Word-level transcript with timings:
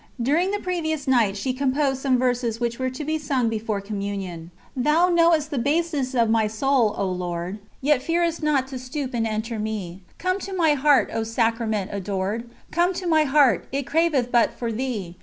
During 0.19 0.49
the 0.49 0.57
previous 0.57 1.07
night 1.07 1.37
she 1.37 1.53
composed 1.53 2.01
some 2.01 2.17
verses 2.17 2.59
which 2.59 2.79
were 2.79 2.89
to 2.89 3.05
be 3.05 3.19
sung 3.19 3.49
before 3.49 3.79
Communion. 3.81 4.49
Thou 4.75 5.09
know'st 5.09 5.51
the 5.51 5.59
baseness 5.59 6.15
of 6.15 6.27
my 6.27 6.47
soul, 6.47 6.95
O 6.97 7.05
Lord, 7.07 7.59
Yet 7.83 8.01
fearest 8.01 8.41
not 8.41 8.65
to 8.69 8.79
stoop 8.79 9.13
and 9.13 9.27
enter 9.27 9.59
me. 9.59 10.01
Come 10.17 10.39
to 10.39 10.53
my 10.53 10.73
heart, 10.73 11.11
O 11.13 11.21
Sacrament 11.21 11.91
adored! 11.93 12.49
Come 12.71 12.95
to 12.95 13.05
my 13.05 13.25
heart... 13.25 13.67
it 13.71 13.83
craveth 13.85 14.31
but 14.31 14.51
for 14.57 14.71
Thee! 14.71 15.17